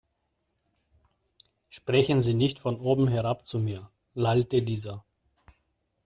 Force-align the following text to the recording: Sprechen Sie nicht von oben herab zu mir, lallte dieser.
Sprechen 1.69 2.23
Sie 2.23 2.33
nicht 2.33 2.59
von 2.59 2.79
oben 2.79 3.07
herab 3.07 3.45
zu 3.45 3.59
mir, 3.59 3.91
lallte 4.15 4.63
dieser. 4.63 5.05